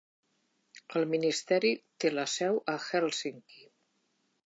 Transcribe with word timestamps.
El 1.01 1.05
Ministeri 1.11 1.71
té 2.05 2.13
la 2.17 2.27
seu 2.39 2.61
a 2.77 2.79
Helsinki. 2.89 3.67